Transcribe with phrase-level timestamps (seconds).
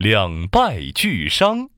[0.00, 1.68] 两败俱伤。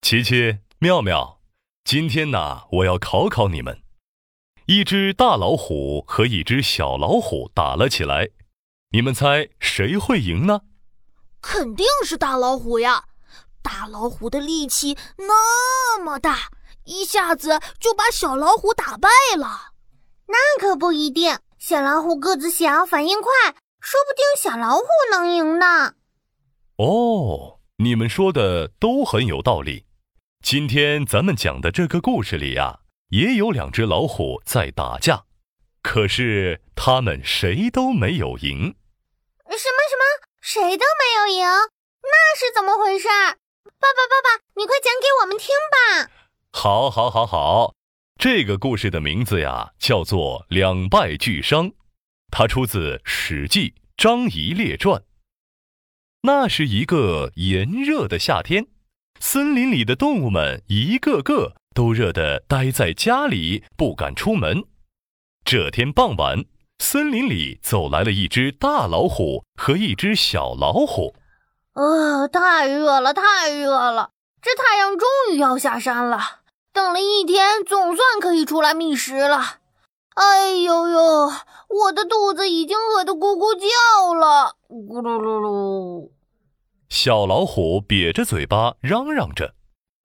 [0.00, 1.42] 琪琪、妙妙，
[1.84, 3.82] 今天呢，我要考考你们：
[4.64, 8.30] 一只大老虎和一只小老虎打了起来，
[8.92, 10.62] 你们猜谁会赢呢？
[11.42, 13.04] 肯定是大老虎呀！
[13.60, 16.50] 大老虎的力气那么大，
[16.84, 19.72] 一下子就把小老虎打败了。
[20.28, 23.30] 那可不一定，小老虎个子小，反应快，
[23.80, 25.96] 说不定小老虎能赢呢。
[26.84, 29.86] 哦，你们说的都很有道理。
[30.42, 35.22] 今天咱们讲的这个故事里呀，也有两只老虎在打架，
[35.80, 38.74] 可是他们谁都没有赢。
[39.46, 40.02] 什么什么？
[40.40, 41.46] 谁都没有赢？
[42.02, 43.06] 那是怎么回事？
[43.06, 46.10] 爸爸，爸爸，你快讲给我们听吧！
[46.50, 47.74] 好，好，好，好。
[48.18, 51.68] 这个故事的名字呀，叫做《两败俱伤》，
[52.32, 55.00] 它出自《史记·张仪列传》。
[56.24, 58.68] 那是一个炎热的夏天，
[59.18, 64.62] 森林里的动物们一个个都热得待在家里，不敢出门。
[65.44, 66.44] 这天傍晚，
[66.78, 71.16] 森林里走来了一只大老虎和一只小老虎。
[71.72, 74.10] 啊，太热了，太热了！
[74.40, 76.42] 这太阳终于要下山了。
[76.72, 79.56] 等了一天，总算可以出来觅食了。
[80.14, 81.32] 哎呦呦，
[81.68, 86.10] 我的肚子已经饿得咕咕叫了，咕噜噜噜。
[86.88, 89.54] 小老虎瘪着嘴巴嚷嚷着，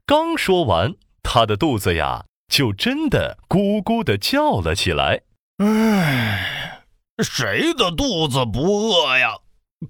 [0.06, 0.94] 刚说完，
[1.24, 5.22] 它的肚子呀，就真的咕咕的叫了起来。
[5.60, 6.84] 唉，
[7.24, 9.38] 谁的肚子不饿呀？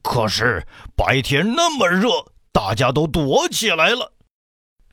[0.03, 2.09] 可是白天那么热，
[2.51, 4.13] 大家都躲起来了。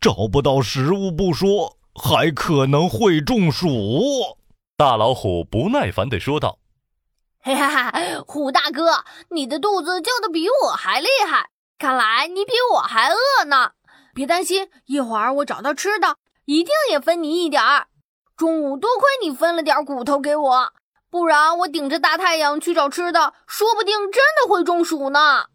[0.00, 3.68] 找不到食物不说，还可能会中暑。
[4.78, 6.58] 大老虎不耐烦地说道
[7.44, 7.92] ：“哈哈哈，
[8.26, 13.72] 虎大哥，你的肚子叫的比我还厉害，看来你比我还饿呢。
[14.14, 16.16] 别担心，一会儿我找到吃的，
[16.46, 17.88] 一定也分你一点儿。
[18.34, 20.72] 中午多亏你分了点骨头给我，
[21.10, 25.48] 不然我顶着大太阳去找吃的，说不定真的会中暑呢。”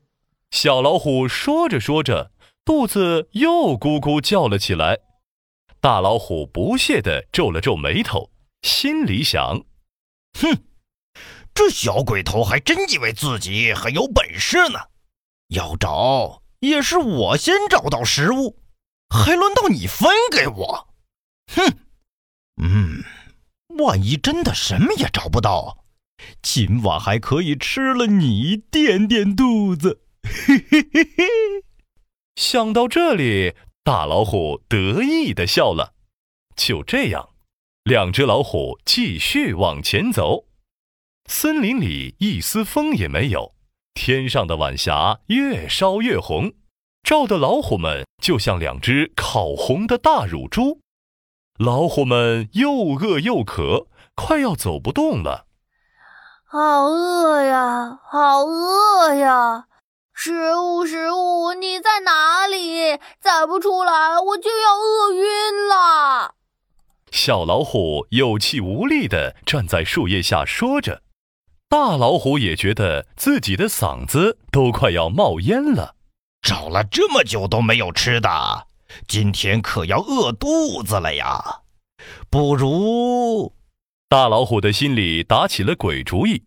[0.51, 2.31] 小老虎说着说着。
[2.65, 4.99] 肚子又咕咕叫了起来，
[5.81, 8.29] 大老虎不屑地皱了皱眉头，
[8.61, 9.63] 心里想
[10.39, 10.65] ：“哼，
[11.59, 14.79] 这小鬼头还真以为自己很有本事呢。
[15.49, 18.61] 要找也是我先找到食物，
[19.09, 20.87] 还轮到你分给我？
[21.53, 21.77] 哼，
[22.63, 23.03] 嗯，
[23.77, 25.83] 万一真的什么也找不到，
[26.41, 31.25] 今晚还可以吃了你垫垫肚子。”嘿嘿嘿嘿。
[32.37, 33.53] 想到这里，
[33.83, 35.93] 大老虎得意的笑了。
[36.55, 37.31] 就这样，
[37.83, 40.45] 两只老虎继续往前走。
[41.31, 43.53] 森林里一丝风也没有，
[43.93, 46.53] 天上的晚霞越烧越红，
[47.03, 50.81] 照的老虎们就像两只烤红的大乳猪。
[51.59, 53.85] 老虎们又饿又渴，
[54.15, 55.45] 快要走不动了。
[56.45, 59.67] 好饿呀，好饿呀！
[60.11, 62.99] 食物，食物，你在哪里？
[63.21, 66.33] 再不出来，我就要饿晕了。
[67.11, 71.03] 小老虎有气无力地站在树叶下说着，
[71.69, 75.95] 大老虎也觉得自己的嗓子都快要冒烟了。
[76.41, 78.67] 找了这么久都没有吃的，
[79.07, 81.61] 今天可要饿肚子了呀！
[82.31, 83.53] 不如……
[84.07, 86.43] 大老虎的心里打起了鬼主意，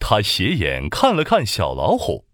[0.00, 2.24] 他斜眼看了看小老虎。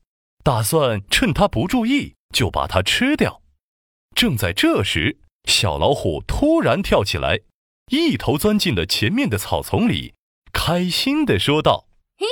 [0.45, 3.43] 打算趁他不注意就把它吃掉。
[4.15, 5.19] 正在这时，
[5.49, 7.41] 小老虎突然跳起来，
[7.91, 10.15] 一头钻进了前面的草丛里，
[10.53, 11.88] 开心地说道
[12.21, 12.27] ：“嘿，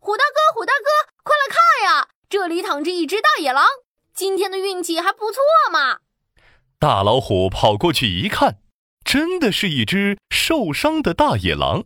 [0.00, 2.08] 虎大哥，虎大哥，快来看呀！
[2.26, 3.66] 这里躺着一只大野狼，
[4.14, 5.98] 今天的运气还不错嘛！”
[6.80, 8.60] 大老虎跑过去一看，
[9.04, 11.84] 真的是一只受伤的大野狼，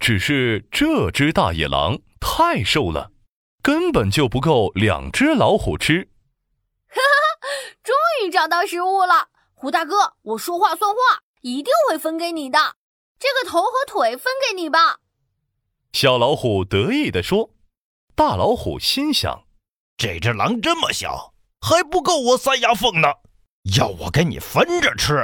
[0.00, 3.12] 只是这只大野狼太瘦了。
[3.62, 6.10] 根本就不够两只老虎吃。
[6.88, 7.48] 哈哈，
[7.84, 7.94] 终
[8.24, 12.74] 于找到食物了，胡大哥，我说话算话，一定会分给你的。
[13.20, 14.98] 这个头和腿分给你吧。
[15.94, 17.50] 小老虎得意地说。
[18.16, 19.44] 大老虎心想：
[19.96, 23.08] 这只狼这么小，还不够我塞牙缝呢。
[23.76, 25.14] 要我跟你分着吃，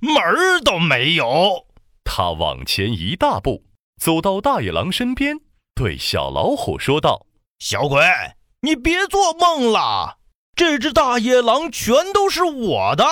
[0.00, 1.66] 门儿都没有。
[2.04, 3.64] 他往前一大步，
[4.00, 5.40] 走到大野狼身边，
[5.74, 7.26] 对小老虎说道。
[7.58, 8.00] 小鬼，
[8.60, 10.18] 你别做梦了！
[10.54, 13.04] 这只大野狼全都是我的。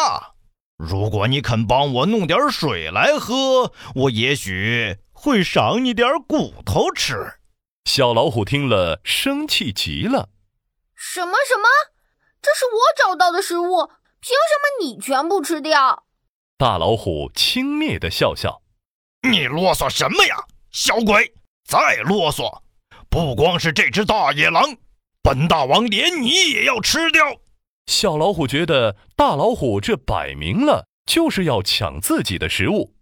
[0.77, 7.35] 如果你肯帮我弄点水来喝，我也许会赏你点骨头吃。
[7.85, 10.31] 小老虎听了，生气极了
[10.97, 11.69] ：“什么什么？
[12.41, 16.07] 这是我找到的食物，凭什么你全部吃掉？
[16.57, 18.63] 大老虎轻蔑的笑笑
[19.31, 20.37] ：“你啰嗦什么呀，
[20.71, 21.35] 小鬼！
[21.69, 22.63] 再啰嗦，
[23.11, 24.75] 不光是这只大野狼，
[25.23, 27.43] 本大王连你也要吃掉！”
[27.85, 32.95] 小老虎觉得大老虎这摆明了就是要抢自己的食物，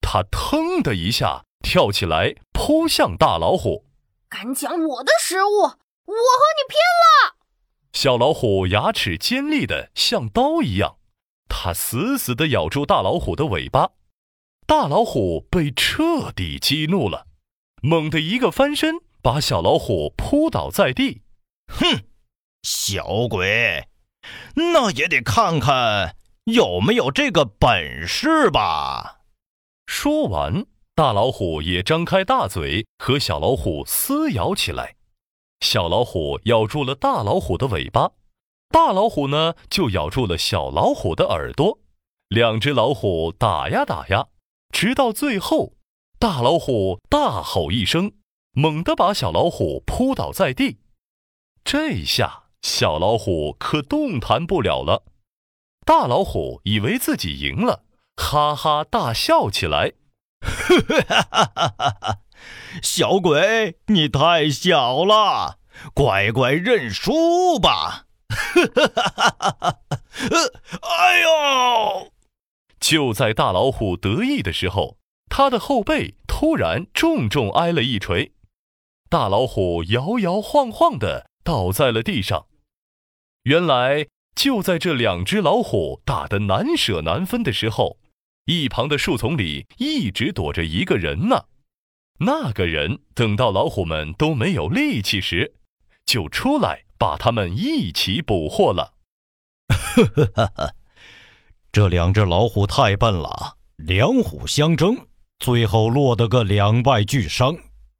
[0.00, 3.84] 它腾的一下跳起来扑向大老虎，
[4.28, 7.36] 敢抢我的食物，我和你拼了！
[7.92, 10.96] 小老虎牙齿尖利的像刀一样，
[11.48, 13.90] 它死死地咬住大老虎的尾巴，
[14.66, 17.26] 大老虎被彻底激怒了，
[17.82, 21.22] 猛地一个翻身，把小老虎扑倒在地。
[21.66, 22.04] 哼，
[22.62, 23.88] 小鬼！
[24.54, 29.20] 那也得看看有没有这个本事吧。
[29.86, 30.66] 说完，
[30.98, 34.96] 大老虎也张开大嘴和小老虎撕咬起来。
[35.60, 38.10] 小老虎咬住了大老虎的尾巴，
[38.70, 41.78] 大老虎呢就咬住了小老虎的耳朵。
[42.26, 44.26] 两只老虎打呀打呀，
[44.72, 45.74] 直到最后，
[46.18, 48.10] 大老虎大吼一声，
[48.50, 50.78] 猛地把小老虎扑倒在地。
[51.62, 52.46] 这下。
[52.62, 55.04] 小老虎可动弹不了了，
[55.86, 57.84] 大老虎以为自己赢了，
[58.16, 59.92] 哈哈大笑起来。
[60.68, 62.18] 哈哈哈哈哈！
[62.82, 65.58] 小鬼，你太小了，
[65.94, 68.06] 乖乖认输吧！
[68.28, 69.78] 哈哈哈哈哈！
[70.82, 72.12] 哎呦！
[72.78, 74.98] 就在大老虎得意的时候，
[75.28, 78.32] 他的后背突然重重挨了一锤，
[79.08, 81.28] 大老虎摇摇晃晃的。
[81.44, 82.44] 倒在了地上。
[83.44, 87.96] 原来就在这两只老虎打得难舍难分的时候，
[88.48, 91.44] 一旁的树丛里一直躲着一个人呢。
[92.20, 95.54] 那个人等到老虎们都没有力气时，
[96.06, 98.94] 就出来把他们一起捕获了。
[99.68, 100.74] 呵呵呵呵，
[101.70, 104.96] 这两只老虎太笨了，两虎相争，
[105.38, 107.54] 最后落得个两败俱伤，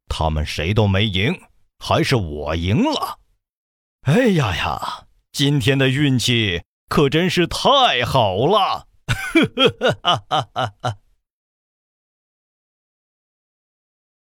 [0.07, 1.39] 他们谁都没赢，
[1.77, 3.19] 还是我赢了。
[4.01, 5.05] 哎呀呀！
[5.31, 8.87] 今天的运气可真是太好了！
[9.09, 10.97] 哈哈哈哈哈哈！